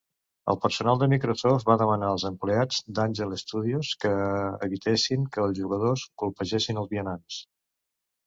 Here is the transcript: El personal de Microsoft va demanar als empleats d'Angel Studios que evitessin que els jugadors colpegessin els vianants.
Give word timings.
El 0.51 0.57
personal 0.61 1.01
de 1.01 1.07
Microsoft 1.09 1.65
va 1.71 1.75
demanar 1.81 2.07
als 2.13 2.23
empleats 2.29 2.79
d'Angel 2.99 3.35
Studios 3.43 3.91
que 4.05 4.13
evitessin 4.69 5.27
que 5.35 5.45
els 5.45 5.61
jugadors 5.61 6.07
colpegessin 6.23 6.81
els 6.85 6.91
vianants. 6.95 7.39